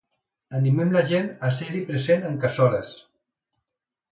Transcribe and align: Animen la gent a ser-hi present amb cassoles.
Animen 0.59 0.95
la 0.95 1.03
gent 1.11 1.27
a 1.49 1.51
ser-hi 1.59 1.83
present 1.91 2.27
amb 2.31 2.41
cassoles. 2.47 2.91